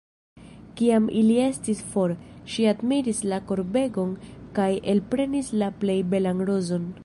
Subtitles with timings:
[0.79, 2.13] Kiam ili estis for,
[2.53, 4.17] ŝi admiris la korbegon
[4.59, 6.91] kaj elprenis la plej belan rozon.